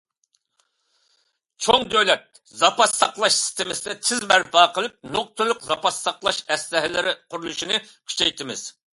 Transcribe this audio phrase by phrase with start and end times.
[1.65, 8.65] چوڭ دۆلەت زاپاس ساقلاش سىستېمىسىنى تېز بەرپا قىلىپ، نۇقتىلىق زاپاس ساقلاش ئەسلىھەلىرى قۇرۇلۇشىنى كۈچەيتىمىز.